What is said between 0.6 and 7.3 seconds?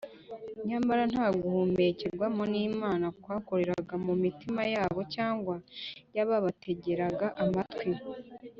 nyamara nta guhumekerwamo n’imana kwakoreraga mu mitima yabo cyangwa mu y’ababategeraga